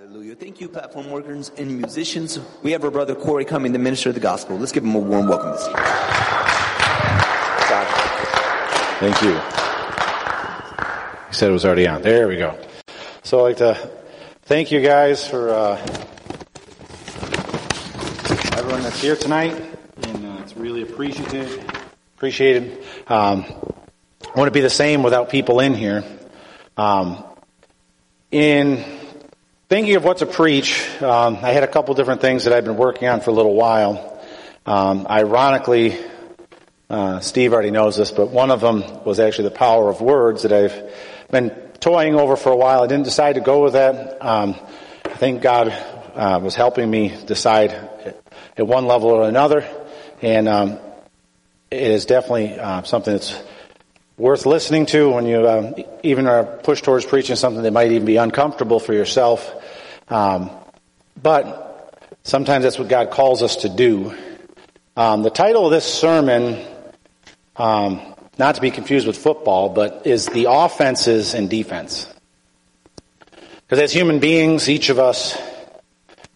[0.00, 0.34] Hallelujah.
[0.34, 2.38] Thank you, platform workers and musicians.
[2.62, 4.56] We have our brother Cory coming to minister of the gospel.
[4.56, 5.84] Let's give him a warm welcome this evening.
[8.98, 9.32] Thank you.
[11.28, 12.00] He said it was already on.
[12.00, 12.58] There we go.
[13.24, 13.90] So I'd like to
[14.44, 15.76] thank you guys for uh,
[18.56, 19.52] everyone that's here tonight,
[20.04, 21.62] and uh, it's really appreciated.
[22.16, 22.82] Appreciated.
[23.06, 23.44] Um,
[24.24, 26.02] I want to be the same without people in here.
[26.78, 27.22] Um,
[28.30, 28.99] in
[29.70, 32.76] thinking of what to preach, um, I had a couple different things that I've been
[32.76, 34.20] working on for a little while.
[34.66, 35.96] Um, ironically,
[36.90, 40.42] uh, Steve already knows this, but one of them was actually the power of words
[40.42, 40.92] that I've
[41.30, 42.82] been toying over for a while.
[42.82, 44.20] I didn't decide to go with that.
[44.20, 44.56] Um,
[45.04, 49.64] I think God uh, was helping me decide at one level or another,
[50.20, 50.80] and um,
[51.70, 53.40] it is definitely uh, something that's
[54.20, 58.04] worth listening to when you um, even are pushed towards preaching something that might even
[58.04, 59.50] be uncomfortable for yourself.
[60.08, 60.50] Um,
[61.20, 64.14] but sometimes that's what God calls us to do.
[64.94, 66.62] Um, the title of this sermon
[67.56, 72.06] um, not to be confused with football, but is the offenses and defense.
[73.62, 75.34] Because as human beings, each of us,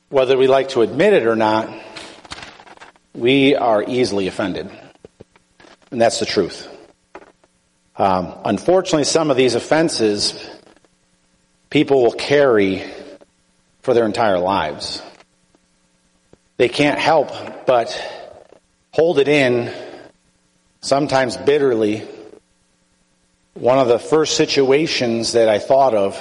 [0.08, 1.68] whether we like to admit it or not,
[3.12, 4.70] we are easily offended.
[5.90, 6.70] And that's the truth.
[7.96, 10.50] Um, unfortunately, some of these offenses
[11.70, 12.84] people will carry
[13.82, 15.02] for their entire lives.
[16.56, 18.00] They can't help but
[18.92, 19.72] hold it in
[20.80, 22.06] sometimes bitterly.
[23.54, 26.20] One of the first situations that I thought of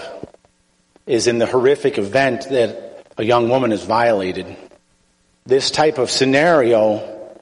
[1.05, 4.55] is in the horrific event that a young woman is violated.
[5.45, 7.38] This type of scenario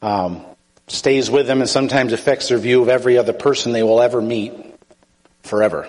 [0.00, 0.44] um,
[0.86, 4.20] stays with them and sometimes affects their view of every other person they will ever
[4.20, 4.52] meet
[5.42, 5.88] forever.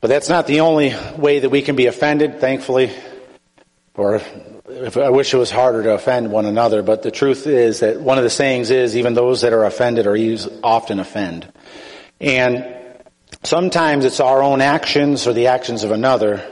[0.00, 2.92] But that's not the only way that we can be offended, thankfully,
[3.94, 4.20] or
[4.96, 8.18] I wish it was harder to offend one another, but the truth is that one
[8.18, 10.16] of the sayings is even those that are offended are
[10.62, 11.50] often offend.
[12.20, 12.64] And
[13.42, 16.42] sometimes it's our own actions or the actions of another.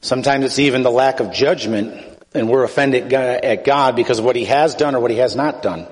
[0.00, 4.36] Sometimes it's even the lack of judgment and we're offended at God because of what
[4.36, 5.86] he has done or what he has not done.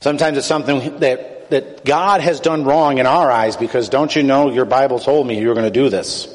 [0.00, 4.22] Sometimes it's something that, that God has done wrong in our eyes because don't you
[4.22, 6.26] know your Bible told me you were going to do this.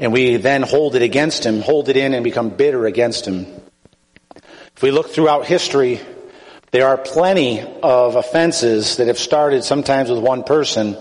[0.00, 3.46] And we then hold it against him, hold it in and become bitter against him.
[4.76, 6.00] If we look throughout history,
[6.70, 10.96] there are plenty of offenses that have started sometimes with one person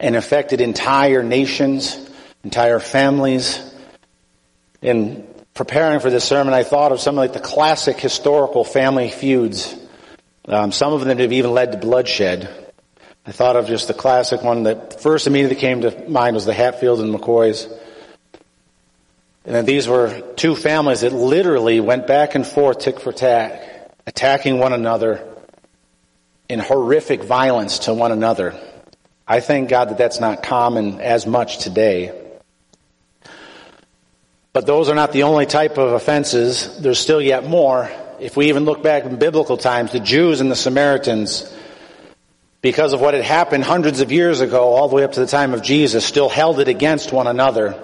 [0.00, 1.96] and affected entire nations,
[2.42, 3.60] entire families.
[4.82, 9.74] In preparing for this sermon, I thought of some like the classic historical family feuds.
[10.46, 12.48] Um, some of them have even led to bloodshed.
[13.26, 16.54] I thought of just the classic one that first immediately came to mind was the
[16.54, 17.70] Hatfields and McCoys.
[19.44, 24.58] And these were two families that literally went back and forth, tick for tack, attacking
[24.58, 25.26] one another
[26.48, 28.58] in horrific violence to one another.
[29.26, 32.19] I thank God that that's not common as much today.
[34.52, 36.78] But those are not the only type of offenses.
[36.80, 37.90] There's still yet more.
[38.18, 41.52] If we even look back in biblical times, the Jews and the Samaritans,
[42.60, 45.26] because of what had happened hundreds of years ago, all the way up to the
[45.26, 47.80] time of Jesus, still held it against one another.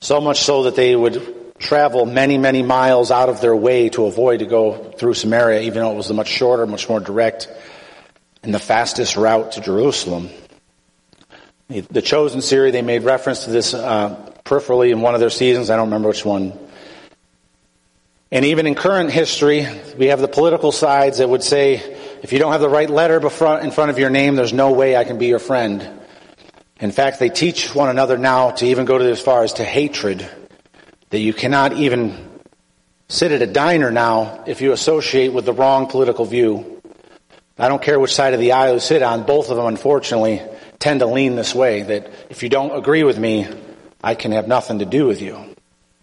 [0.00, 4.06] So much so that they would travel many, many miles out of their way to
[4.06, 7.48] avoid to go through Samaria, even though it was a much shorter, much more direct,
[8.42, 10.28] and the fastest route to Jerusalem.
[11.68, 15.68] The Chosen series, they made reference to this uh, peripherally in one of their seasons.
[15.68, 16.58] I don't remember which one.
[18.32, 21.74] And even in current history, we have the political sides that would say,
[22.22, 24.96] if you don't have the right letter in front of your name, there's no way
[24.96, 25.88] I can be your friend.
[26.80, 29.64] In fact, they teach one another now to even go to as far as to
[29.64, 30.28] hatred,
[31.10, 32.30] that you cannot even
[33.08, 36.82] sit at a diner now if you associate with the wrong political view.
[37.58, 40.42] I don't care which side of the aisle you sit on, both of them unfortunately
[40.78, 43.46] tend to lean this way, that if you don't agree with me,
[44.02, 45.38] I can have nothing to do with you.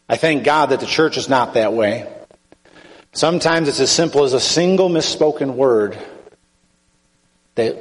[0.09, 2.11] I thank God that the church is not that way.
[3.13, 5.97] Sometimes it's as simple as a single misspoken word
[7.55, 7.77] that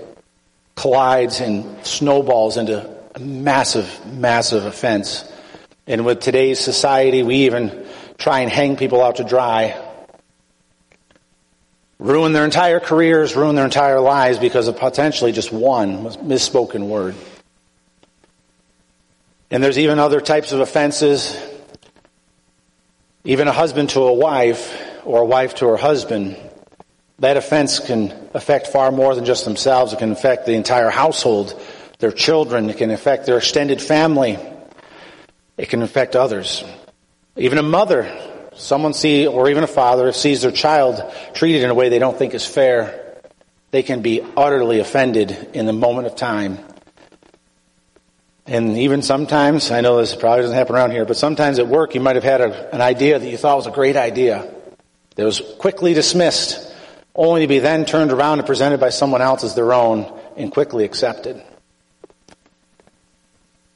[0.74, 5.30] collides and snowballs into a massive, massive offense.
[5.86, 7.86] And with today's society, we even
[8.18, 9.80] try and hang people out to dry,
[11.98, 17.14] ruin their entire careers, ruin their entire lives because of potentially just one misspoken word.
[19.52, 21.38] And there's even other types of offenses.
[23.22, 26.36] Even a husband to a wife or a wife to her husband
[27.18, 29.92] that offense can affect far more than just themselves.
[29.92, 31.60] It can affect the entire household,
[31.98, 32.70] their children.
[32.70, 34.38] It can affect their extended family.
[35.58, 36.64] it can affect others.
[37.36, 38.10] Even a mother,
[38.54, 41.00] someone see, or even a father sees their child
[41.34, 43.20] treated in a way they don't think is fair,
[43.70, 46.58] they can be utterly offended in the moment of time.
[48.46, 51.94] And even sometimes, I know this probably doesn't happen around here, but sometimes at work
[51.94, 54.52] you might have had a, an idea that you thought was a great idea
[55.14, 56.74] that was quickly dismissed,
[57.14, 60.50] only to be then turned around and presented by someone else as their own and
[60.50, 61.40] quickly accepted.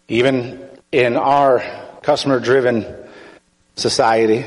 [0.09, 1.63] Even in our
[2.03, 2.87] customer driven
[3.77, 4.45] society,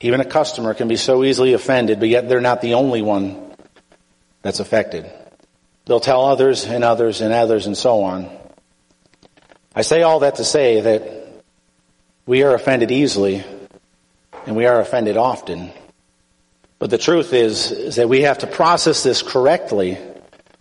[0.00, 3.54] even a customer can be so easily offended, but yet they're not the only one
[4.42, 5.10] that's affected.
[5.86, 8.30] They'll tell others and others and others and so on.
[9.78, 11.42] I say all that to say that
[12.24, 13.44] we are offended easily
[14.46, 15.70] and we are offended often.
[16.78, 19.98] But the truth is, is that we have to process this correctly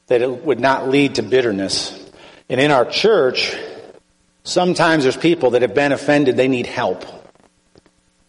[0.08, 1.98] that it would not lead to bitterness.
[2.50, 3.56] And in our church,
[4.44, 7.06] sometimes there's people that have been offended, they need help.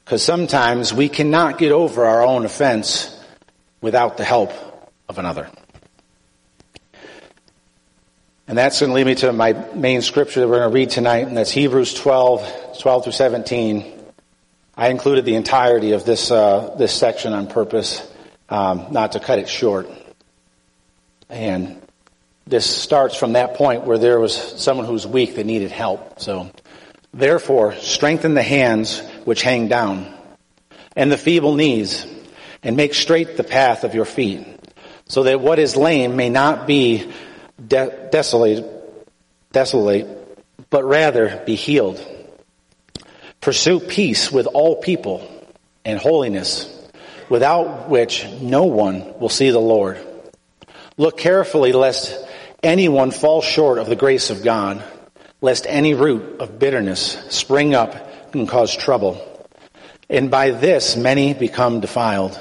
[0.04, 3.12] Because sometimes we cannot get over our own offense
[3.80, 4.52] without the help
[5.08, 5.50] of another.
[8.48, 10.90] And that's going to lead me to my main scripture that we're going to read
[10.90, 13.92] tonight, and that's Hebrews 12, 12 through 17.
[14.76, 18.08] I included the entirety of this, uh, this section on purpose,
[18.48, 19.88] um, not to cut it short.
[21.28, 21.82] And
[22.46, 26.20] this starts from that point where there was someone who was weak that needed help.
[26.20, 26.48] So,
[27.12, 30.14] therefore, strengthen the hands which hang down,
[30.94, 32.06] and the feeble knees,
[32.62, 34.46] and make straight the path of your feet,
[35.08, 37.12] so that what is lame may not be
[37.64, 38.64] de- desolate,
[39.52, 40.06] desolate,
[40.70, 42.04] but rather be healed.
[43.40, 45.26] Pursue peace with all people
[45.84, 46.72] and holiness,
[47.28, 49.98] without which no one will see the Lord.
[50.96, 52.16] Look carefully lest
[52.62, 54.82] anyone fall short of the grace of God,
[55.40, 59.22] lest any root of bitterness spring up and cause trouble.
[60.08, 62.38] And by this many become defiled.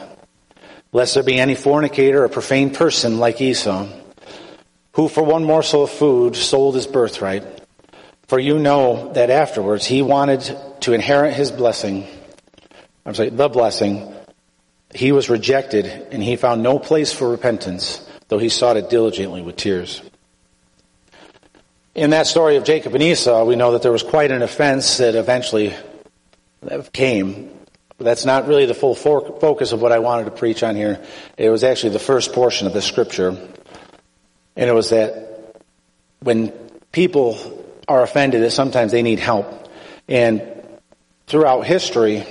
[0.91, 3.87] Lest there be any fornicator or profane person like Esau,
[4.95, 7.43] who for one morsel of food sold his birthright.
[8.27, 12.07] For you know that afterwards he wanted to inherit his blessing.
[13.05, 14.13] I'm sorry, the blessing.
[14.93, 19.41] He was rejected and he found no place for repentance though he sought it diligently
[19.41, 20.01] with tears.
[21.93, 24.97] In that story of Jacob and Esau, we know that there was quite an offense
[24.97, 25.73] that eventually
[26.91, 27.51] came.
[27.97, 31.01] But that's not really the full focus of what I wanted to preach on here.
[31.37, 33.37] It was actually the first portion of the scripture.
[34.55, 35.61] And it was that
[36.19, 36.49] when
[36.91, 37.37] people
[37.87, 39.69] are offended, that sometimes they need help.
[40.07, 40.43] And
[41.27, 42.25] throughout history,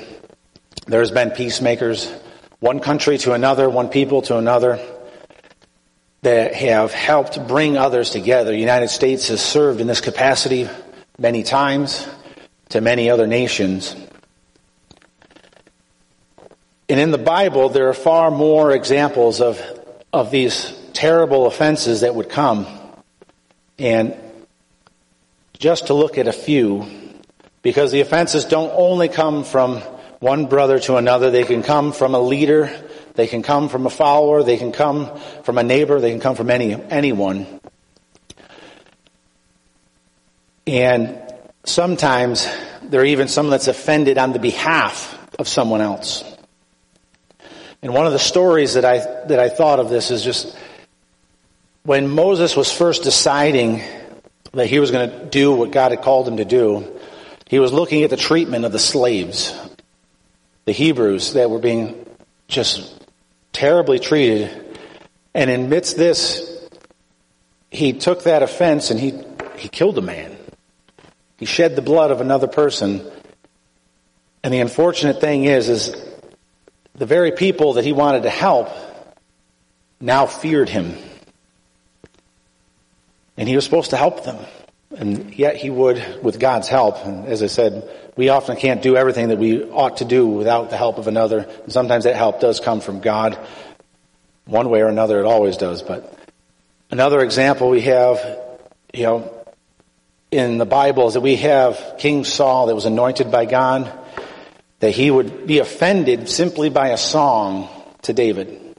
[0.87, 2.11] there's been peacemakers,
[2.61, 4.81] one country to another, one people to another
[6.23, 8.51] that have helped bring others together.
[8.51, 10.69] The United States has served in this capacity
[11.19, 12.09] many times
[12.71, 13.95] to many other nations.
[16.89, 19.61] And in the Bible, there are far more examples of,
[20.13, 22.67] of these terrible offenses that would come.
[23.79, 24.17] And
[25.59, 26.87] just to look at a few,
[27.63, 29.81] because the offenses don't only come from
[30.21, 32.71] one brother to another, they can come from a leader
[33.15, 34.43] they can come from a follower.
[34.43, 36.01] They can come from a neighbor.
[36.01, 37.61] They can come from any, anyone.
[40.67, 41.19] And
[41.65, 42.49] sometimes
[42.83, 46.25] there are even someone that's offended on the behalf of someone else.
[47.83, 50.57] And one of the stories that I, that I thought of this is just
[51.85, 53.83] when Moses was first deciding
[54.53, 56.99] that he was going to do what God had called him to do,
[57.47, 59.55] he was looking at the treatment of the slaves,
[60.65, 62.07] the Hebrews that were being
[62.49, 63.05] just
[63.53, 64.79] terribly treated.
[65.35, 66.51] And amidst this,
[67.71, 69.13] he took that offense and he,
[69.59, 70.37] he killed a man.
[71.37, 73.05] He shed the blood of another person.
[74.43, 75.97] And the unfortunate thing is, is
[76.95, 78.71] the very people that he wanted to help
[80.01, 80.97] now feared him.
[83.37, 84.45] And he was supposed to help them.
[84.97, 87.05] And yet he would with God's help.
[87.05, 90.71] And as I said, we often can't do everything that we ought to do without
[90.71, 91.41] the help of another.
[91.65, 93.37] And sometimes that help does come from God.
[94.45, 95.83] One way or another, it always does.
[95.83, 96.17] But
[96.91, 98.39] another example we have,
[98.93, 99.45] you know,
[100.31, 103.93] in the Bible is that we have King Saul that was anointed by God,
[104.81, 107.69] that he would be offended simply by a song
[108.03, 108.77] to David.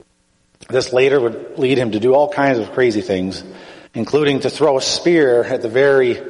[0.70, 3.44] This later would lead him to do all kinds of crazy things,
[3.96, 6.22] including to throw a spear at the very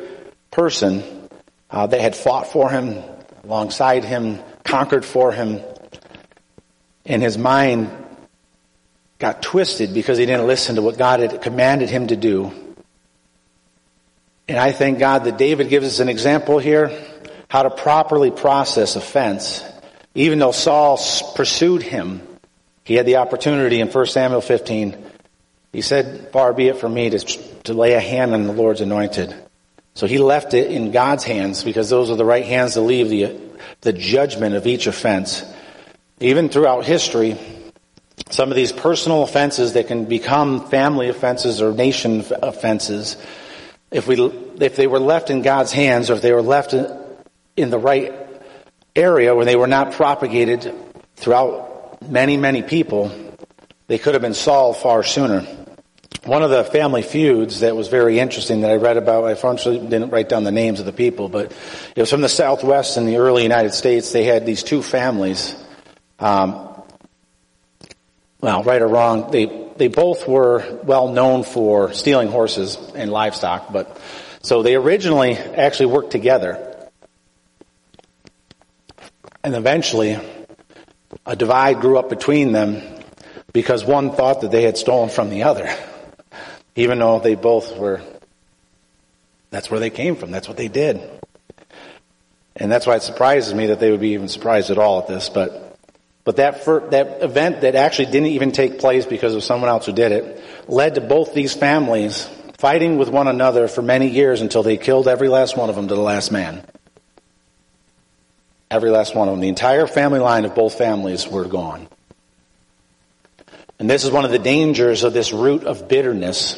[0.51, 1.03] person
[1.69, 3.03] uh, that had fought for him,
[3.43, 5.59] alongside him, conquered for him.
[7.05, 7.89] And his mind
[9.17, 12.51] got twisted because he didn't listen to what God had commanded him to do.
[14.47, 16.91] And I thank God that David gives us an example here
[17.47, 19.63] how to properly process offense.
[20.13, 20.99] Even though Saul
[21.35, 22.21] pursued him,
[22.83, 25.03] he had the opportunity in 1 Samuel 15.
[25.75, 27.19] He said, far be it from me to,
[27.63, 29.35] to lay a hand on the Lord's anointed.
[29.93, 33.09] So he left it in God's hands because those are the right hands to leave
[33.09, 33.37] the,
[33.81, 35.43] the judgment of each offense.
[36.21, 37.37] Even throughout history,
[38.29, 43.17] some of these personal offenses that can become family offenses or nation offenses,
[43.91, 44.15] if we,
[44.61, 46.87] if they were left in God's hands or if they were left in,
[47.57, 48.13] in the right
[48.95, 50.73] area where they were not propagated
[51.17, 53.11] throughout many, many people,
[53.87, 55.45] they could have been solved far sooner.
[56.25, 59.87] One of the family feuds that was very interesting that I read about, I unfortunately
[59.87, 61.51] didn't write down the names of the people, but
[61.95, 64.11] it was from the Southwest in the early United States.
[64.11, 65.55] They had these two families.
[66.17, 66.81] Um,
[68.41, 73.71] well, right or wrong, they they both were well known for stealing horses and livestock,
[73.71, 73.99] but
[74.41, 76.89] so they originally actually worked together.
[79.43, 80.17] And eventually,
[81.25, 82.81] a divide grew up between them
[83.53, 85.71] because one thought that they had stolen from the other,
[86.75, 88.01] even though they both were,
[89.49, 91.01] that's where they came from, that's what they did.
[92.57, 95.07] And that's why it surprises me that they would be even surprised at all at
[95.07, 95.77] this, but,
[96.23, 99.91] but that, that event that actually didn't even take place because of someone else who
[99.91, 104.63] did it, led to both these families fighting with one another for many years until
[104.63, 106.65] they killed every last one of them to the last man.
[108.71, 109.41] Every last one of them.
[109.41, 111.87] The entire family line of both families were gone.
[113.79, 116.55] And this is one of the dangers of this root of bitterness.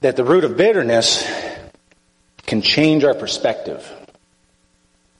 [0.00, 1.26] That the root of bitterness
[2.46, 3.90] can change our perspective.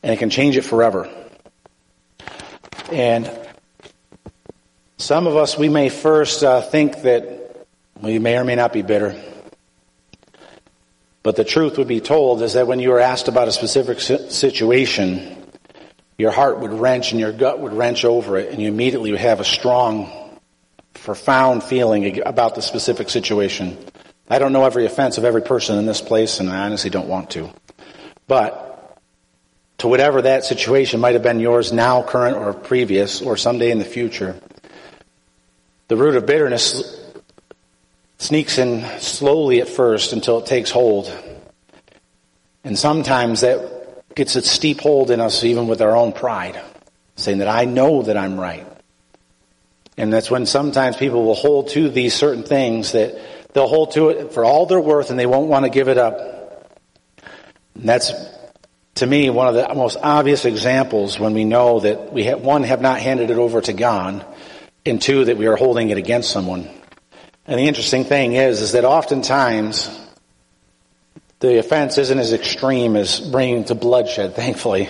[0.03, 1.09] And it can change it forever.
[2.93, 3.31] And
[4.99, 7.67] some of us, we may first uh, think that
[8.01, 9.19] we may or may not be bitter.
[11.23, 13.99] But the truth would be told is that when you are asked about a specific
[14.01, 15.44] situation,
[16.19, 19.21] your heart would wrench and your gut would wrench over it, and you immediately would
[19.21, 20.39] have a strong,
[20.95, 23.77] profound feeling about the specific situation.
[24.29, 27.09] I don't know every offense of every person in this place, and I honestly don't
[27.09, 27.51] want to.
[28.27, 29.01] But
[29.79, 33.79] to whatever that situation might have been yours now, current, or previous, or someday in
[33.79, 34.37] the future,
[35.89, 37.01] the root of bitterness
[38.19, 41.13] sneaks in slowly at first until it takes hold.
[42.63, 43.74] And sometimes that
[44.15, 46.61] gets a steep hold in us even with our own pride,
[47.17, 48.67] saying that I know that I'm right.
[49.97, 53.19] And that's when sometimes people will hold to these certain things that
[53.53, 55.99] they'll hold to it for all their worth and they won't want to give it
[55.99, 56.71] up.
[57.75, 58.13] And that's,
[58.97, 62.65] to me, one of the most obvious examples when we know that we have, one,
[62.65, 64.25] have not handed it over to God,
[64.87, 66.69] and two, that we are holding it against someone.
[67.47, 69.89] And the interesting thing is, is that oftentimes
[71.45, 74.89] the offense isn't as extreme as bringing to bloodshed, thankfully.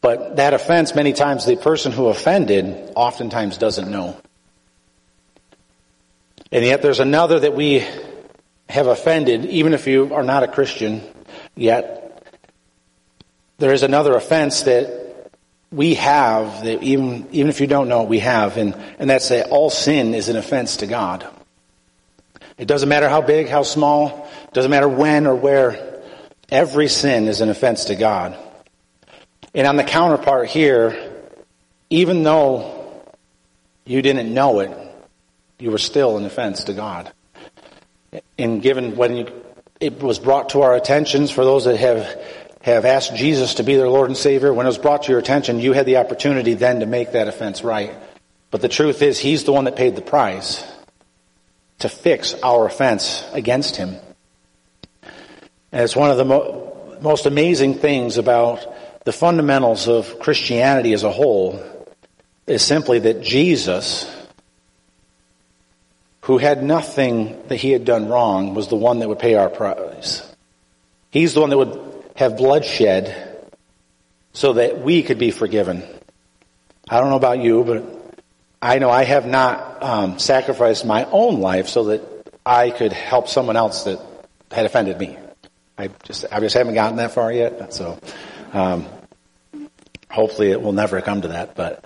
[0.00, 4.16] But that offense, many times the person who offended oftentimes doesn't know.
[6.52, 7.84] And yet there's another that we
[8.68, 11.02] have offended, even if you are not a Christian
[11.56, 12.22] yet.
[13.58, 15.32] There is another offense that
[15.72, 19.48] we have that even, even if you don't know, we have, and, and that's that
[19.50, 21.26] all sin is an offense to God.
[22.56, 25.87] It doesn't matter how big, how small, doesn't matter when or where.
[26.50, 28.36] Every sin is an offense to God.
[29.54, 31.12] And on the counterpart here,
[31.90, 33.02] even though
[33.84, 34.70] you didn't know it,
[35.58, 37.12] you were still an offense to God.
[38.38, 39.42] And given when you,
[39.80, 42.20] it was brought to our attentions for those that have
[42.62, 45.20] have asked Jesus to be their Lord and Savior, when it was brought to your
[45.20, 47.94] attention, you had the opportunity then to make that offense right.
[48.50, 50.64] But the truth is, He's the one that paid the price
[51.78, 53.96] to fix our offense against him.
[55.72, 58.64] And it's one of the mo- most amazing things about
[59.04, 61.62] the fundamentals of Christianity as a whole
[62.46, 64.10] is simply that Jesus,
[66.22, 69.50] who had nothing that he had done wrong, was the one that would pay our
[69.50, 70.22] price.
[71.10, 73.46] He's the one that would have bloodshed
[74.32, 75.82] so that we could be forgiven.
[76.88, 78.16] I don't know about you, but
[78.60, 82.02] I know I have not um, sacrificed my own life so that
[82.44, 84.00] I could help someone else that
[84.50, 85.16] had offended me.
[85.78, 87.72] I just I just haven't gotten that far yet.
[87.72, 87.98] So
[88.52, 88.86] um,
[90.10, 91.54] hopefully it will never come to that.
[91.54, 91.84] But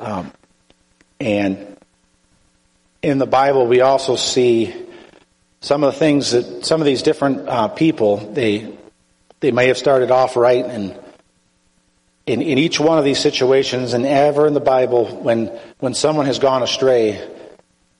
[0.00, 0.32] um,
[1.20, 1.76] and
[3.02, 4.74] in the Bible we also see
[5.60, 8.76] some of the things that some of these different uh, people they
[9.40, 10.98] they may have started off right and
[12.26, 15.46] in, in each one of these situations and ever in the Bible, when,
[15.78, 17.30] when someone has gone astray,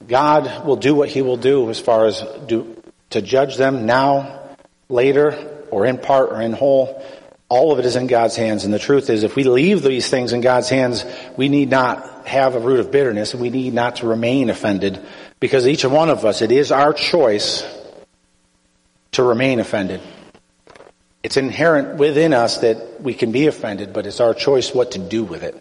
[0.07, 4.44] God will do what he will do as far as do, to judge them now,
[4.95, 7.03] later, or in part or in whole.
[7.51, 8.65] all of it is in God's hands.
[8.65, 11.05] And the truth is, if we leave these things in God's hands,
[11.37, 15.05] we need not have a root of bitterness and we need not to remain offended
[15.41, 17.63] because each one of us, it is our choice
[19.13, 20.01] to remain offended.
[21.23, 24.99] It's inherent within us that we can be offended, but it's our choice what to
[24.99, 25.55] do with it.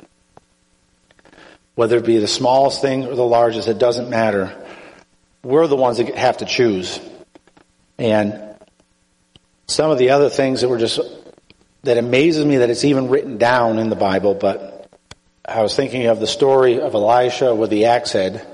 [1.76, 4.56] Whether it be the smallest thing or the largest, it doesn't matter.
[5.44, 7.00] We're the ones that have to choose.
[7.98, 8.53] And
[9.74, 11.00] some of the other things that were just
[11.84, 14.90] that amazes me that it's even written down in the Bible, but
[15.46, 18.48] I was thinking of the story of Elisha with the axe head.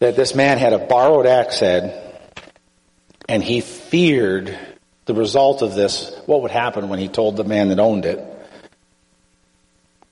[0.00, 2.20] That this man had a borrowed axe head,
[3.28, 4.58] and he feared
[5.06, 8.22] the result of this, what would happen when he told the man that owned it.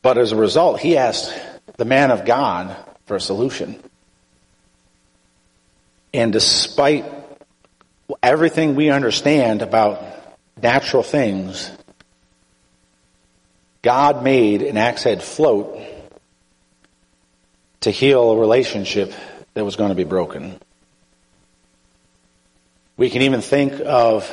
[0.00, 1.38] But as a result, he asked
[1.76, 2.74] the man of God
[3.04, 3.82] for a solution.
[6.14, 7.04] And despite
[8.22, 10.02] everything we understand about
[10.62, 11.70] natural things,
[13.82, 15.80] God made an axe head float
[17.80, 19.12] to heal a relationship
[19.54, 20.58] that was going to be broken.
[22.96, 24.30] We can even think of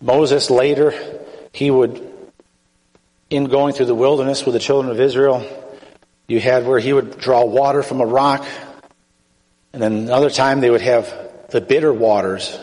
[0.00, 0.92] Moses later.
[1.52, 2.06] He would,
[3.30, 5.46] in going through the wilderness with the children of Israel,
[6.28, 8.46] you had where he would draw water from a rock,
[9.72, 11.12] and then another time they would have
[11.50, 12.58] the bitter waters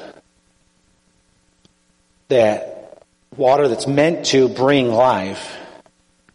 [2.30, 3.04] that
[3.36, 5.58] water that's meant to bring life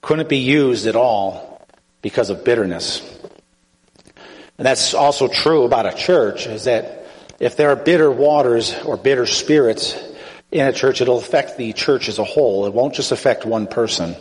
[0.01, 1.67] couldn't be used at all
[2.03, 3.01] because of bitterness.
[4.59, 7.07] And that's also true about a church is that
[7.41, 9.97] if there are bitter waters or bitter spirits
[10.51, 12.67] in a church, it'll affect the church as a whole.
[12.67, 14.15] It won't just affect one person.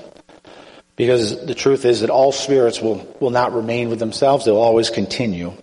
[0.96, 4.46] Because the truth is that all spirits will, will not remain with themselves.
[4.46, 5.54] They'll always continue.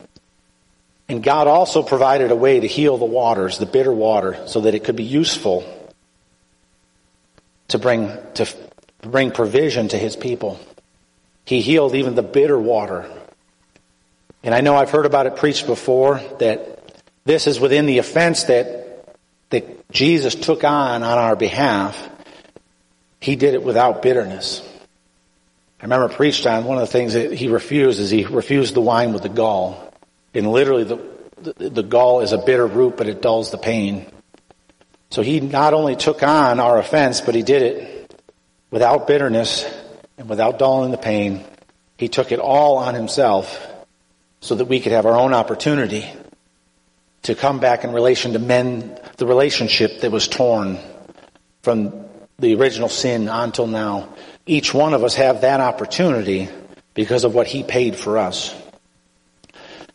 [1.09, 4.75] And God also provided a way to heal the waters, the bitter water, so that
[4.75, 5.65] it could be useful
[7.69, 8.47] to bring, to
[9.03, 10.61] bring provision to his people.
[11.45, 13.09] He healed even the bitter water.
[14.43, 16.79] And I know I've heard about it preached before that
[17.25, 19.17] this is within the offense that,
[19.51, 22.09] that Jesus took on on our behalf.
[23.21, 24.63] He did it without bitterness.
[25.81, 28.81] I remember preached on one of the things that he refused is he refused the
[28.81, 29.93] wine with the gall.
[30.35, 30.99] And literally the,
[31.41, 34.07] the, the gall is a bitter root, but it dulls the pain.
[35.11, 38.15] So he not only took on our offense, but he did it
[38.71, 39.65] without bitterness
[40.19, 41.45] and without dulling the pain.
[41.97, 43.67] He took it all on himself
[44.41, 46.07] so that we could have our own opportunity
[47.23, 50.79] to come back in relation to mend the relationship that was torn
[51.63, 52.05] from
[52.39, 54.15] the original sin until now.
[54.47, 56.49] Each one of us have that opportunity
[56.95, 58.55] because of what he paid for us.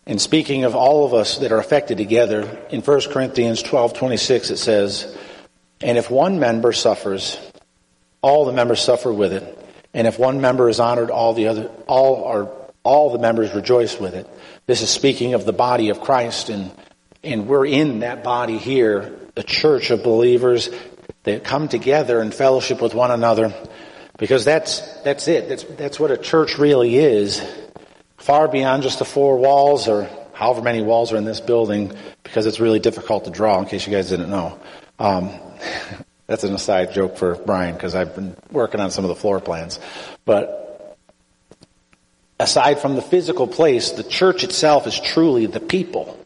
[0.05, 4.57] And speaking of all of us that are affected together, in 1 Corinthians 12:26 it
[4.57, 5.07] says,
[5.81, 7.37] "And if one member suffers,
[8.21, 9.57] all the members suffer with it.
[9.93, 12.49] And if one member is honored, all the other all are
[12.83, 14.27] all the members rejoice with it."
[14.65, 16.71] This is speaking of the body of Christ and
[17.23, 20.69] and we're in that body here, the church of believers
[21.23, 23.53] that come together in fellowship with one another
[24.17, 25.47] because that's that's it.
[25.47, 27.41] That's that's what a church really is
[28.23, 31.91] far beyond just the four walls or however many walls are in this building
[32.23, 34.57] because it's really difficult to draw in case you guys didn't know.
[34.97, 35.29] Um,
[36.27, 39.41] that's an aside joke for Brian because I've been working on some of the floor
[39.41, 39.77] plans.
[40.23, 40.97] But
[42.39, 46.17] aside from the physical place, the church itself is truly the people.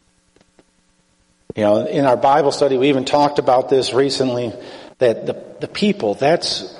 [1.56, 4.52] You know, in our Bible study, we even talked about this recently
[4.98, 6.77] that the, the people, that's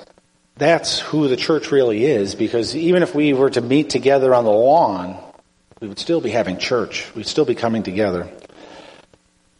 [0.59, 4.43] that's who the church really is because even if we were to meet together on
[4.43, 5.17] the lawn,
[5.79, 7.09] we would still be having church.
[7.15, 8.29] We'd still be coming together.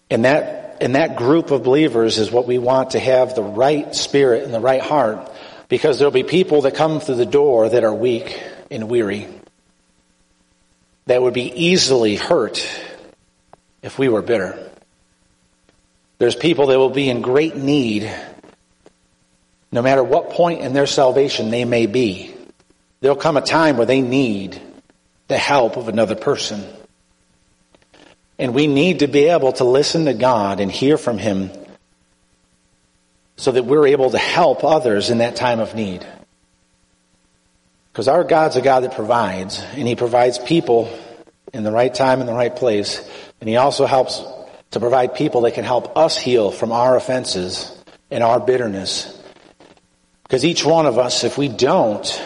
[0.10, 3.96] And that, and that group of believers is what we want to have the right
[3.96, 5.32] spirit and the right heart
[5.70, 8.38] because there'll be people that come through the door that are weak
[8.70, 9.28] and weary
[11.06, 12.60] that would be easily hurt
[13.82, 14.70] if we were bitter.
[16.18, 18.14] There's people that will be in great need
[19.72, 22.34] no matter what point in their salvation they may be,
[23.02, 24.62] there'll come a time where they need
[25.28, 26.64] the help of another person.
[28.38, 31.52] And we need to be able to listen to God and hear from Him
[33.36, 36.06] so that we're able to help others in that time of need.
[37.92, 40.98] Because our God's a God that provides, and He provides people
[41.54, 43.08] in the right time in the right place,
[43.40, 44.24] and He also helps
[44.72, 47.76] to provide people that can help us heal from our offenses
[48.10, 49.19] and our bitterness
[50.30, 52.22] because each one of us, if we don't,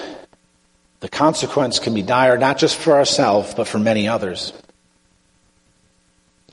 [1.00, 4.52] the consequence can be dire, not just for ourselves, but for many others.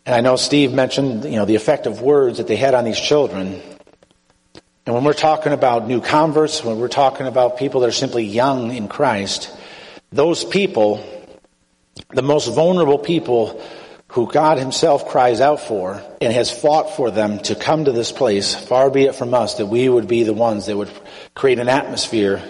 [0.06, 2.84] And I know Steve mentioned, you know, the effect of words that they had on
[2.84, 3.60] these children.
[4.86, 8.22] And when we're talking about new converts, when we're talking about people that are simply
[8.22, 9.50] young in Christ,
[10.12, 11.04] those people,
[12.10, 13.60] the most vulnerable people
[14.10, 18.10] who God himself cries out for and has fought for them to come to this
[18.10, 20.90] place, far be it from us that we would be the ones that would
[21.34, 22.42] create an atmosphere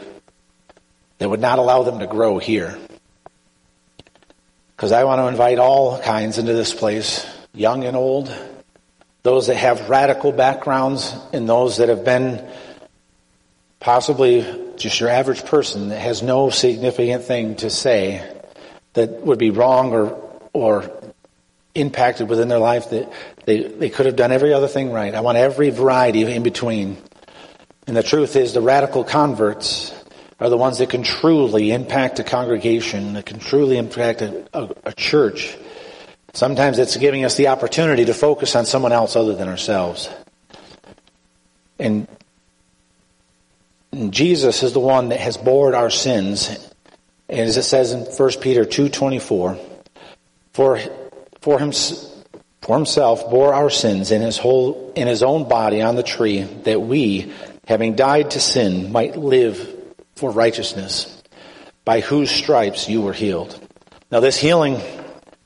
[1.18, 2.78] that would not allow them to grow here.
[4.74, 8.34] Because I want to invite all kinds into this place, young and old,
[9.22, 12.42] those that have radical backgrounds and those that have been
[13.80, 18.26] possibly just your average person that has no significant thing to say
[18.94, 20.99] that would be wrong or, or
[21.74, 23.12] impacted within their life that
[23.44, 25.14] they, they could have done every other thing right.
[25.14, 26.96] I want every variety in between.
[27.86, 29.94] And the truth is the radical converts
[30.38, 34.74] are the ones that can truly impact a congregation, that can truly impact a, a,
[34.86, 35.56] a church.
[36.32, 40.08] Sometimes it's giving us the opportunity to focus on someone else other than ourselves.
[41.78, 42.08] And,
[43.92, 46.48] and Jesus is the one that has borne our sins.
[47.28, 49.58] And as it says in 1 Peter 2.24,
[50.52, 50.78] for
[51.40, 51.72] for, him,
[52.60, 56.42] for himself bore our sins in his whole, in his own body on the tree
[56.42, 57.32] that we,
[57.66, 59.76] having died to sin, might live
[60.16, 61.22] for righteousness,
[61.84, 63.58] by whose stripes you were healed.
[64.10, 64.80] Now this healing,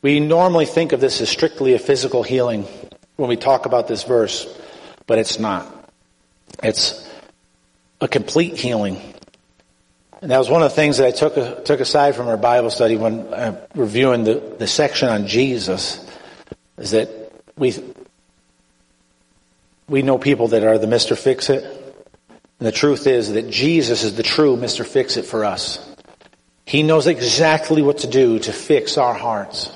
[0.02, 2.66] we normally think of this as strictly a physical healing
[3.16, 4.46] when we talk about this verse,
[5.06, 5.90] but it's not.
[6.62, 7.08] It's
[8.00, 9.13] a complete healing.
[10.24, 12.70] And that was one of the things that I took, took aside from our Bible
[12.70, 16.02] study when uh, reviewing the, the section on Jesus,
[16.78, 17.10] is that
[17.58, 17.74] we,
[19.86, 21.14] we know people that are the Mr.
[21.14, 21.62] Fix-It.
[21.62, 24.86] And the truth is that Jesus is the true Mr.
[24.86, 25.94] Fix-It for us.
[26.64, 29.70] He knows exactly what to do to fix our hearts.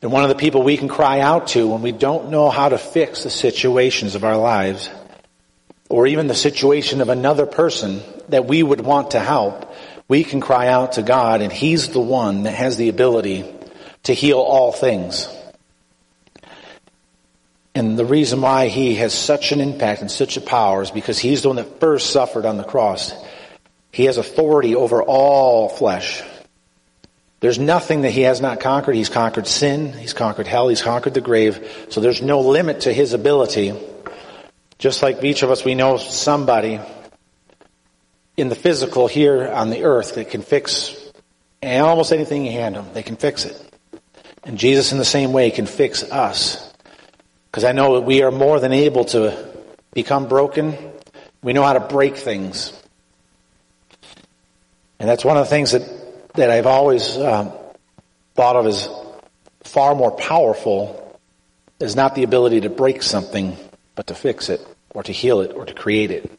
[0.00, 2.70] And one of the people we can cry out to when we don't know how
[2.70, 4.88] to fix the situations of our lives,
[5.90, 9.74] or even the situation of another person that we would want to help,
[10.08, 13.44] we can cry out to God and He's the one that has the ability
[14.04, 15.28] to heal all things.
[17.74, 21.18] And the reason why He has such an impact and such a power is because
[21.18, 23.12] He's the one that first suffered on the cross.
[23.92, 26.22] He has authority over all flesh.
[27.40, 28.94] There's nothing that he has not conquered.
[28.94, 29.94] He's conquered sin.
[29.94, 30.68] He's conquered hell.
[30.68, 31.86] He's conquered the grave.
[31.88, 33.72] So there's no limit to his ability.
[34.80, 36.80] Just like each of us, we know somebody
[38.38, 40.96] in the physical here on the earth that can fix
[41.62, 42.86] almost anything you hand them.
[42.94, 43.74] They can fix it.
[44.42, 46.72] And Jesus in the same way can fix us.
[47.50, 49.52] Because I know that we are more than able to
[49.92, 50.74] become broken.
[51.42, 52.72] We know how to break things.
[54.98, 57.52] And that's one of the things that, that I've always um,
[58.34, 58.88] thought of as
[59.62, 61.18] far more powerful
[61.80, 63.58] is not the ability to break something,
[64.00, 66.32] but to fix it, or to heal it, or to create it.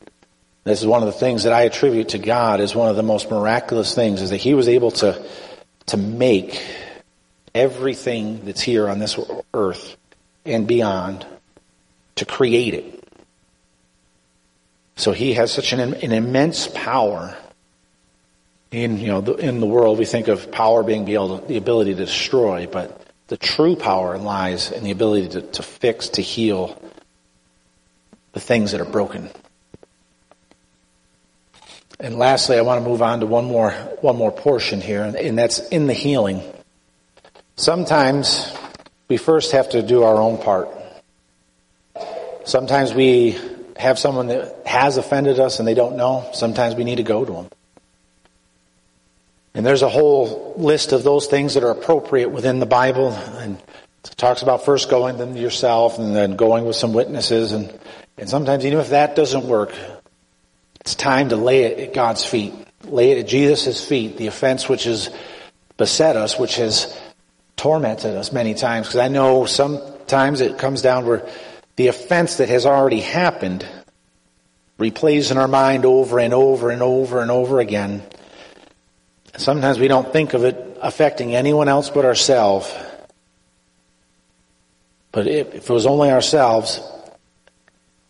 [0.63, 3.03] This is one of the things that I attribute to God as one of the
[3.03, 5.23] most miraculous things is that He was able to,
[5.85, 6.59] to make
[7.53, 9.19] everything that's here on this
[9.53, 9.95] earth
[10.43, 11.23] and beyond
[12.15, 13.07] to create it.
[14.95, 17.37] So He has such an, an immense power
[18.71, 19.99] in, you know, the, in the world.
[19.99, 24.17] We think of power being able to, the ability to destroy, but the true power
[24.17, 26.81] lies in the ability to, to fix, to heal
[28.33, 29.29] the things that are broken.
[31.99, 35.37] And lastly, I want to move on to one more, one more portion here, and
[35.37, 36.41] that's in the healing.
[37.55, 38.51] Sometimes
[39.07, 40.69] we first have to do our own part.
[42.43, 43.37] Sometimes we
[43.75, 46.27] have someone that has offended us and they don't know.
[46.33, 47.49] Sometimes we need to go to them.
[49.53, 53.11] And there's a whole list of those things that are appropriate within the Bible.
[53.11, 53.57] And
[54.03, 57.51] it talks about first going to yourself and then going with some witnesses.
[57.51, 57.77] And,
[58.17, 59.73] and sometimes even if that doesn't work,
[60.81, 62.53] it's time to lay it at God's feet.
[62.83, 65.09] Lay it at Jesus' feet, the offense which has
[65.77, 66.99] beset us, which has
[67.55, 68.87] tormented us many times.
[68.87, 71.27] Because I know sometimes it comes down where
[71.75, 73.65] the offense that has already happened
[74.79, 78.01] replays in our mind over and over and over and over again.
[79.37, 82.73] Sometimes we don't think of it affecting anyone else but ourselves.
[85.11, 86.81] But if, it was only ourselves,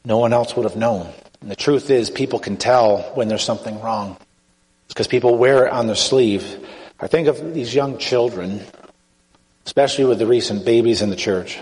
[0.04, 1.12] no one else would have known.
[1.42, 4.18] And the truth is, people can tell when there's something wrong.
[4.88, 6.68] Because people wear it on their sleeve.
[7.00, 8.62] I think of these young children,
[9.66, 11.60] especially with the recent babies in the church.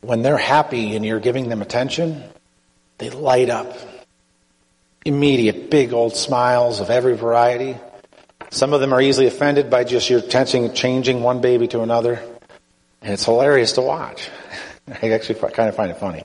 [0.00, 2.22] When they're happy and you're giving them attention,
[2.98, 3.76] they light up.
[5.04, 7.76] Immediate, big old smiles of every variety.
[8.50, 12.22] Some of them are easily offended by just your attention changing one baby to another.
[13.00, 14.28] And it's hilarious to watch.
[15.02, 16.22] I actually kind of find it funny.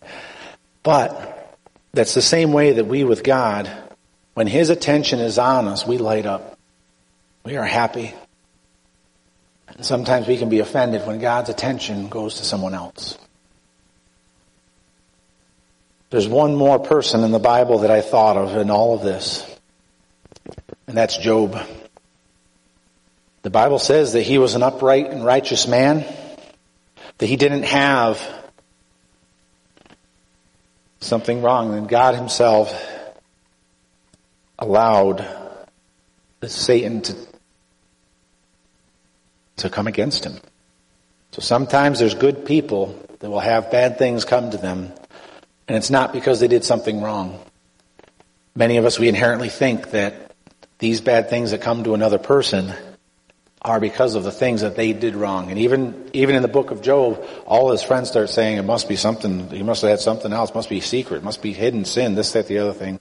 [0.88, 1.60] But
[1.92, 3.70] that's the same way that we with God,
[4.36, 6.58] when His attention is on us, we light up.
[7.44, 8.14] We are happy.
[9.68, 13.18] And sometimes we can be offended when God's attention goes to someone else.
[16.10, 19.46] There's one more person in the Bible that I thought of in all of this,
[20.88, 21.60] and that's Job.
[23.42, 26.06] The Bible says that he was an upright and righteous man,
[27.18, 28.37] that he didn't have
[31.00, 32.74] something wrong, and God himself
[34.60, 35.26] allowed
[36.44, 37.16] Satan to,
[39.58, 40.36] to come against him.
[41.32, 44.92] So sometimes there's good people that will have bad things come to them,
[45.68, 47.40] and it's not because they did something wrong.
[48.56, 50.32] Many of us, we inherently think that
[50.80, 52.74] these bad things that come to another person
[53.68, 55.50] are because of the things that they did wrong.
[55.50, 58.88] And even, even in the book of Job, all his friends start saying it must
[58.88, 62.16] be something, he must have had something else, must be secret, must be hidden sin,
[62.16, 63.00] this, that, the other thing.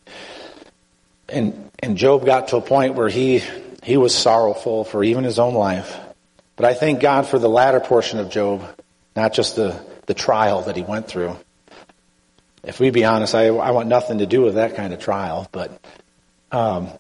[1.29, 3.43] And, and Job got to a point where he,
[3.83, 5.99] he was sorrowful for even his own life.
[6.57, 8.63] But I thank God for the latter portion of Job,
[9.15, 11.37] not just the, the trial that he went through.
[12.65, 15.47] If we be honest, I, I want nothing to do with that kind of trial,
[15.53, 15.81] but,
[16.51, 16.91] um,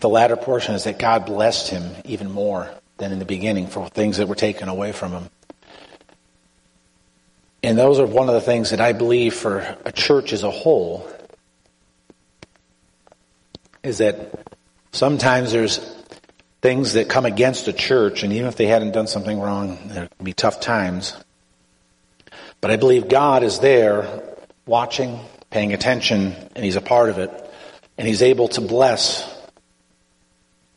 [0.00, 3.88] the latter portion is that God blessed him even more than in the beginning for
[3.88, 5.30] things that were taken away from him.
[7.62, 10.50] And those are one of the things that I believe for a church as a
[10.50, 11.08] whole
[13.82, 14.46] is that
[14.92, 15.78] sometimes there's
[16.60, 20.08] things that come against a church, and even if they hadn't done something wrong, there
[20.08, 21.16] can be tough times.
[22.60, 24.22] But I believe God is there
[24.66, 27.30] watching, paying attention, and He's a part of it.
[27.98, 29.33] And He's able to bless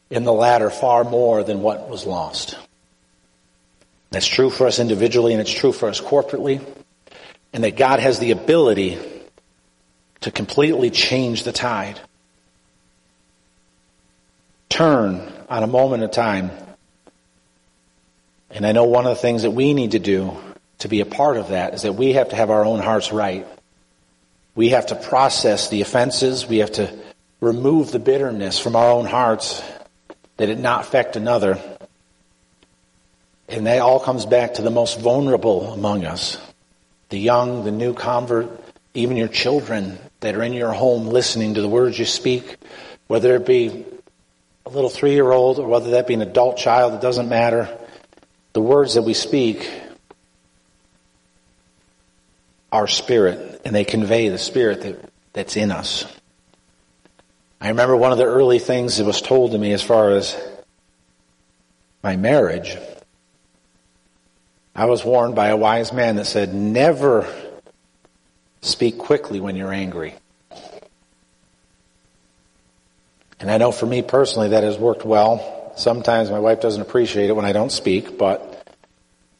[0.09, 2.57] in the latter far more than what was lost.
[4.09, 6.65] That's true for us individually and it's true for us corporately.
[7.53, 8.99] And that God has the ability
[10.21, 11.99] to completely change the tide.
[14.69, 16.51] Turn on a moment of time.
[18.51, 20.37] And I know one of the things that we need to do
[20.79, 23.11] to be a part of that is that we have to have our own hearts
[23.11, 23.47] right.
[24.55, 26.47] We have to process the offenses.
[26.47, 26.97] We have to
[27.39, 29.61] remove the bitterness from our own hearts
[30.38, 31.60] that it not affect another.
[33.50, 36.39] And that all comes back to the most vulnerable among us.
[37.10, 38.50] The young, the new convert,
[38.93, 42.58] even your children that are in your home listening to the words you speak,
[43.08, 43.86] whether it be
[44.65, 47.78] a little three year old or whether that be an adult child, it doesn't matter.
[48.54, 49.69] The words that we speak
[52.71, 56.06] are spirit and they convey the spirit that, that's in us.
[57.59, 60.39] I remember one of the early things that was told to me as far as
[62.03, 62.77] my marriage.
[64.75, 67.27] I was warned by a wise man that said, never
[68.61, 70.13] speak quickly when you're angry.
[73.39, 75.73] And I know for me personally that has worked well.
[75.77, 78.67] Sometimes my wife doesn't appreciate it when I don't speak, but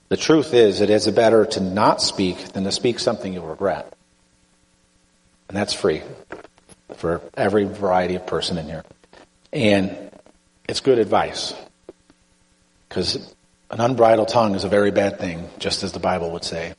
[0.10, 3.94] the truth is it is better to not speak than to speak something you'll regret.
[5.50, 6.02] And that's free
[6.96, 8.84] for every variety of person in here.
[9.52, 10.12] And
[10.68, 11.54] it's good advice.
[12.88, 13.34] Because
[13.70, 16.74] an unbridled tongue is a very bad thing, just as the Bible would say.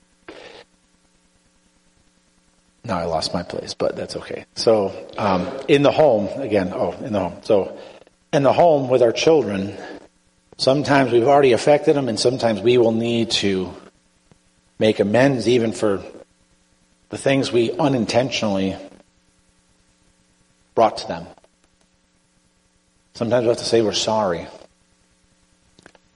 [2.85, 4.47] Now I lost my place, but that's okay.
[4.55, 7.40] So, um, in the home, again, oh, in the home.
[7.42, 7.79] So,
[8.33, 9.77] in the home with our children,
[10.57, 13.75] sometimes we've already affected them, and sometimes we will need to
[14.79, 16.03] make amends even for
[17.11, 18.77] the things we unintentionally
[20.79, 21.27] brought to them.
[23.14, 24.47] Sometimes we have to say we're sorry.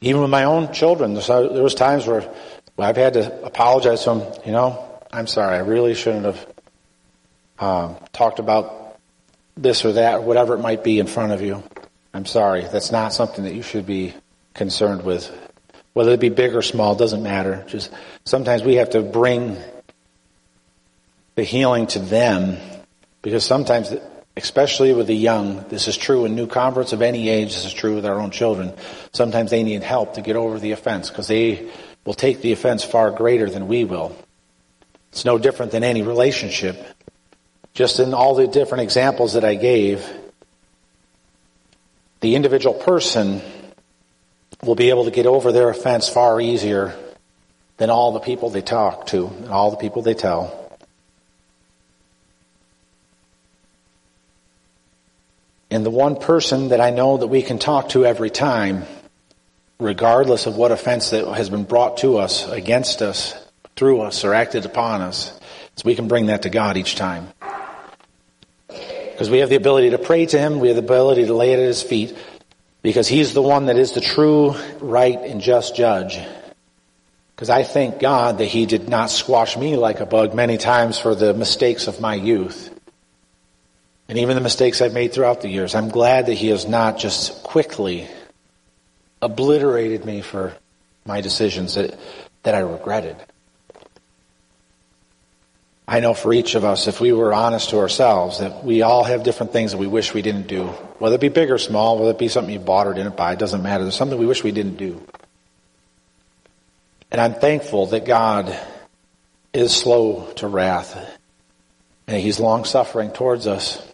[0.00, 2.32] Even with my own children, there was times where
[2.78, 4.32] I've had to apologize to them.
[4.46, 5.56] You know, I'm sorry.
[5.56, 6.46] I really shouldn't have
[7.58, 9.00] um, talked about
[9.56, 11.60] this or that, or whatever it might be in front of you.
[12.14, 12.62] I'm sorry.
[12.62, 14.14] That's not something that you should be
[14.54, 15.28] concerned with.
[15.92, 17.64] Whether it be big or small, doesn't matter.
[17.66, 17.90] Just
[18.24, 19.56] sometimes we have to bring
[21.34, 22.58] the healing to them
[23.22, 23.92] because sometimes
[24.36, 25.64] especially with the young.
[25.68, 27.54] This is true in new converts of any age.
[27.54, 28.72] This is true with our own children.
[29.12, 31.70] Sometimes they need help to get over the offense because they
[32.04, 34.16] will take the offense far greater than we will.
[35.10, 36.82] It's no different than any relationship.
[37.74, 40.06] Just in all the different examples that I gave,
[42.20, 43.42] the individual person
[44.62, 46.96] will be able to get over their offense far easier
[47.76, 50.61] than all the people they talk to and all the people they tell.
[55.72, 58.84] And the one person that I know that we can talk to every time,
[59.80, 63.34] regardless of what offense that has been brought to us, against us,
[63.74, 65.32] through us, or acted upon us,
[65.74, 67.28] is we can bring that to God each time.
[68.68, 71.54] Because we have the ability to pray to Him, we have the ability to lay
[71.54, 72.14] it at His feet,
[72.82, 76.20] because He's the one that is the true, right, and just judge.
[77.34, 80.98] Because I thank God that He did not squash me like a bug many times
[80.98, 82.71] for the mistakes of my youth.
[84.08, 85.74] And even the mistakes I've made throughout the years.
[85.74, 88.08] I'm glad that He has not just quickly
[89.20, 90.54] obliterated me for
[91.06, 91.98] my decisions that,
[92.42, 93.16] that I regretted.
[95.86, 99.04] I know for each of us, if we were honest to ourselves, that we all
[99.04, 100.66] have different things that we wish we didn't do.
[100.98, 103.32] Whether it be big or small, whether it be something you bought or didn't buy,
[103.32, 103.84] it doesn't matter.
[103.84, 105.06] There's something we wish we didn't do.
[107.10, 108.58] And I'm thankful that God
[109.52, 110.96] is slow to wrath
[112.06, 113.86] and He's long suffering towards us.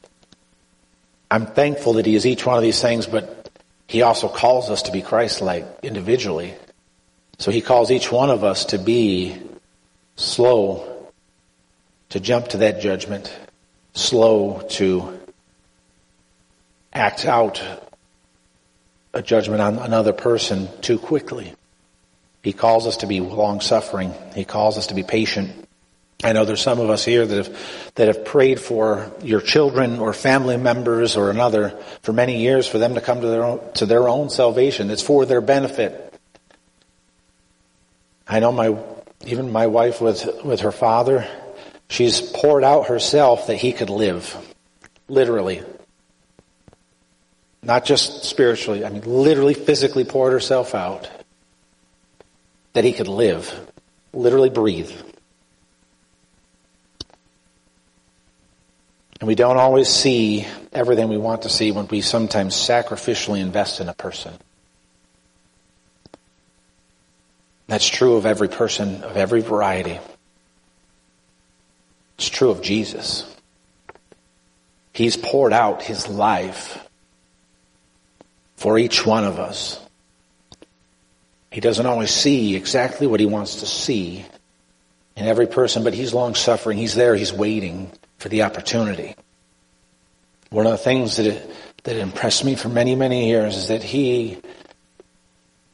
[1.30, 3.50] I'm thankful that He is each one of these things, but
[3.86, 6.54] He also calls us to be Christ-like individually.
[7.38, 9.36] So He calls each one of us to be
[10.16, 11.10] slow
[12.10, 13.32] to jump to that judgment,
[13.92, 15.20] slow to
[16.92, 17.62] act out
[19.12, 21.54] a judgment on another person too quickly.
[22.42, 24.14] He calls us to be long suffering.
[24.34, 25.67] He calls us to be patient.
[26.22, 30.00] I know there's some of us here that have, that have prayed for your children
[30.00, 31.70] or family members or another
[32.02, 34.90] for many years for them to come to their own, to their own salvation.
[34.90, 36.12] It's for their benefit.
[38.26, 38.76] I know my,
[39.26, 41.26] even my wife with, with her father,
[41.88, 44.36] She's poured out herself that he could live.
[45.08, 45.62] Literally.
[47.62, 51.08] Not just spiritually, I mean, literally, physically poured herself out
[52.74, 53.52] that he could live.
[54.12, 54.92] Literally breathe.
[59.20, 63.80] And we don't always see everything we want to see when we sometimes sacrificially invest
[63.80, 64.32] in a person.
[67.66, 69.98] That's true of every person of every variety.
[72.16, 73.24] It's true of Jesus.
[74.92, 76.78] He's poured out his life
[78.56, 79.80] for each one of us.
[81.50, 84.24] He doesn't always see exactly what he wants to see
[85.16, 86.78] in every person, but he's long suffering.
[86.78, 87.14] He's there.
[87.14, 89.14] He's waiting for the opportunity.
[90.50, 91.50] One of the things that
[91.84, 94.38] that impressed me for many, many years is that he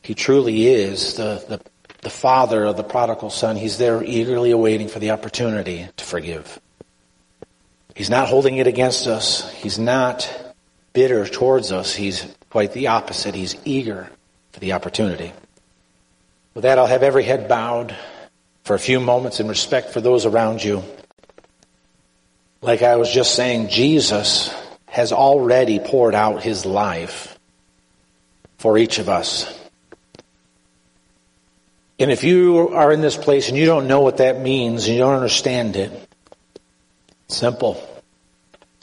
[0.02, 1.60] he truly is the, the
[2.04, 6.60] the father of the prodigal son, he's there eagerly awaiting for the opportunity to forgive.
[7.96, 9.50] He's not holding it against us.
[9.54, 10.30] He's not
[10.92, 11.94] bitter towards us.
[11.94, 13.34] He's quite the opposite.
[13.34, 14.08] He's eager
[14.52, 15.32] for the opportunity.
[16.54, 17.96] With that, I'll have every head bowed
[18.64, 20.84] for a few moments in respect for those around you.
[22.64, 24.50] Like I was just saying, Jesus
[24.86, 27.38] has already poured out his life
[28.56, 29.46] for each of us.
[31.98, 34.94] And if you are in this place and you don't know what that means and
[34.94, 36.08] you don't understand it,
[37.28, 37.86] simple.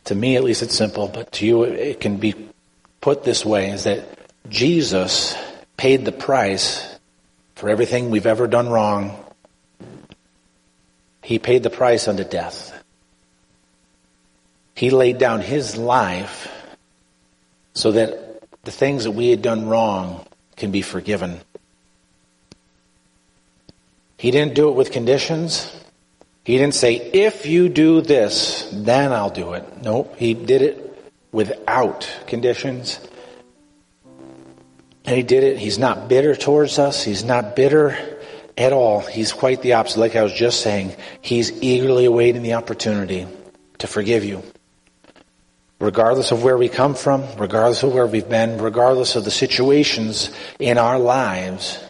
[0.04, 2.36] To me, at least, it's simple, but to you, it can be
[3.02, 4.08] put this way is that
[4.48, 5.36] Jesus
[5.76, 7.00] paid the price
[7.56, 9.26] for everything we've ever done wrong.
[11.24, 12.78] He paid the price unto death.
[14.76, 16.50] He laid down his life
[17.74, 21.40] so that the things that we had done wrong can be forgiven.
[24.18, 25.76] He didn't do it with conditions.
[26.44, 29.82] He didn't say, if you do this, then I'll do it.
[29.82, 30.16] Nope.
[30.18, 33.00] He did it without conditions.
[35.06, 35.58] And he did it.
[35.58, 37.04] He's not bitter towards us.
[37.04, 37.98] He's not bitter
[38.58, 39.00] at all.
[39.00, 40.00] He's quite the opposite.
[40.00, 43.28] Like I was just saying, he's eagerly awaiting the opportunity
[43.80, 44.44] to forgive you.
[45.82, 50.30] Regardless of where we come from, regardless of where we've been, regardless of the situations
[50.60, 51.84] in our lives,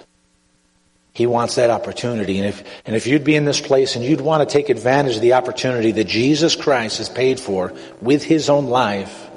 [1.11, 2.37] he wants that opportunity.
[2.37, 5.17] And if, and if you'd be in this place and you'd want to take advantage
[5.17, 9.29] of the opportunity that Jesus Christ has paid for with his own life,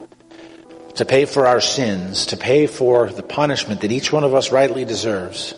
[0.94, 4.52] to pay for our sins, to pay for the punishment that each one of us
[4.52, 5.54] rightly deserves.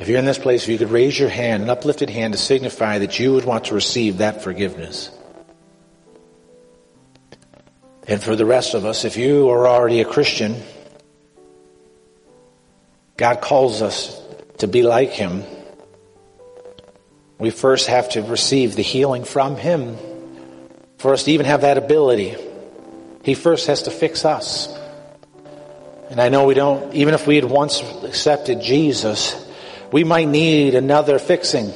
[0.00, 2.40] If you're in this place, if you could raise your hand, an uplifted hand to
[2.40, 5.12] signify that you would want to receive that forgiveness.
[8.08, 10.62] And for the rest of us, if you are already a Christian,
[13.18, 14.18] God calls us
[14.58, 15.44] to be like Him,
[17.38, 19.98] we first have to receive the healing from Him.
[20.96, 22.34] For us to even have that ability,
[23.24, 24.74] He first has to fix us.
[26.08, 29.36] And I know we don't, even if we had once accepted Jesus,
[29.92, 31.74] we might need another fixing.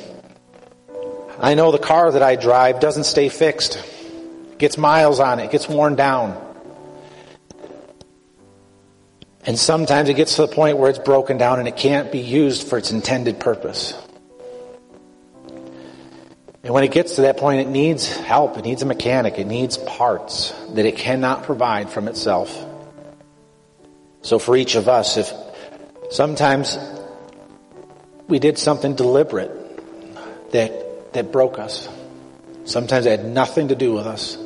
[1.38, 3.84] I know the car that I drive doesn't stay fixed.
[4.62, 6.40] Gets miles on it, it, gets worn down.
[9.44, 12.20] And sometimes it gets to the point where it's broken down and it can't be
[12.20, 13.92] used for its intended purpose.
[16.62, 18.56] And when it gets to that point, it needs help.
[18.56, 19.36] It needs a mechanic.
[19.36, 22.56] It needs parts that it cannot provide from itself.
[24.20, 25.32] So for each of us, if
[26.12, 26.78] sometimes
[28.28, 29.50] we did something deliberate
[30.52, 31.88] that, that broke us,
[32.64, 34.38] sometimes it had nothing to do with us.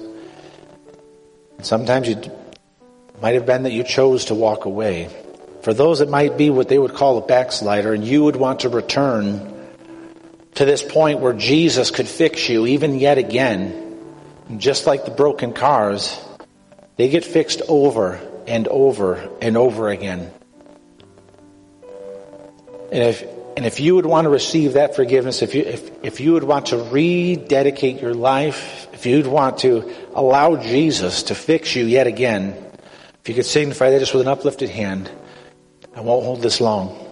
[1.63, 2.31] Sometimes it
[3.21, 5.09] might have been that you chose to walk away.
[5.63, 8.61] For those it might be what they would call a backslider and you would want
[8.61, 9.53] to return
[10.55, 13.83] to this point where Jesus could fix you even yet again.
[14.59, 16.19] Just like the broken cars,
[16.97, 20.31] they get fixed over and over and over again.
[22.93, 26.21] And if, and if you would want to receive that forgiveness, if you, if, if
[26.21, 31.75] you would want to rededicate your life, if you'd want to allow Jesus to fix
[31.75, 32.49] you yet again,
[33.23, 35.11] if you could signify that just with an uplifted hand,
[35.95, 37.03] I won't hold this long.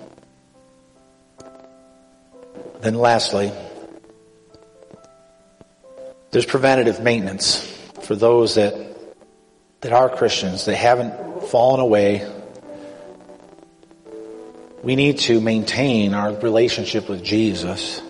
[2.81, 3.51] Then lastly,
[6.31, 7.65] there's preventative maintenance
[8.03, 8.75] for those that,
[9.81, 12.31] that are Christians, that haven't fallen away.
[14.85, 18.01] We need to maintain our relationship with Jesus.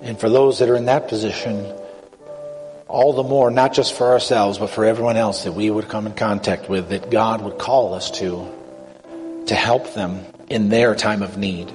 [0.00, 1.66] And for those that are in that position,
[2.88, 6.06] all the more, not just for ourselves, but for everyone else that we would come
[6.06, 8.48] in contact with, that God would call us to,
[9.46, 11.70] to help them in their time of need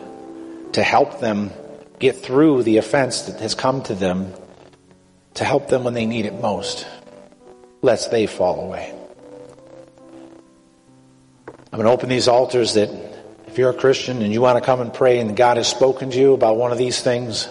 [0.75, 1.51] to help them
[1.99, 4.33] get through the offense that has come to them,
[5.35, 6.85] to help them when they need it most,
[7.81, 8.93] lest they fall away.
[11.47, 12.89] I'm going to open these altars that
[13.55, 16.11] if you're a Christian and you want to come and pray and God has spoken
[16.11, 17.47] to you about one of these things,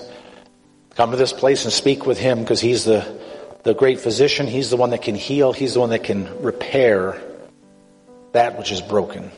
[0.96, 3.18] come to this place and speak with Him because He's the,
[3.62, 4.46] the great physician.
[4.46, 5.54] He's the one that can heal.
[5.54, 7.18] He's the one that can repair
[8.32, 9.30] that which is broken.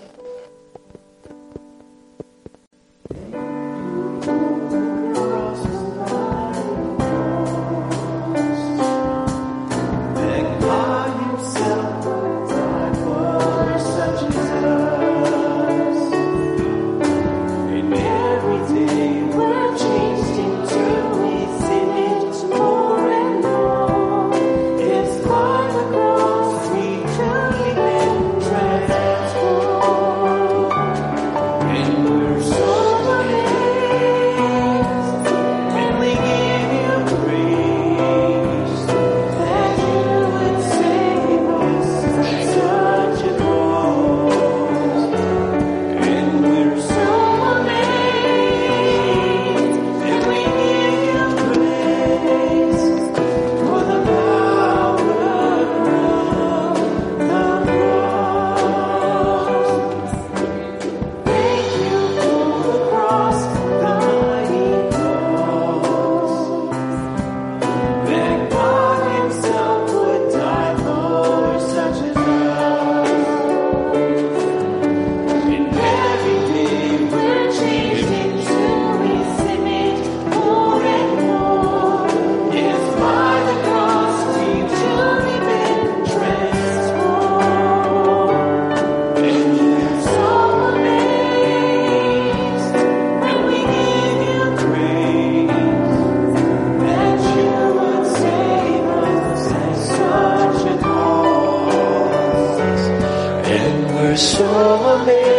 [104.17, 105.36] So amazing.